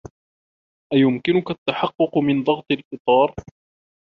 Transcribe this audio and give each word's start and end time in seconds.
أيمكنك 0.93 1.51
التحقق 1.51 2.17
من 2.17 2.43
ضغط 2.43 2.65
الإطار؟ 2.71 3.35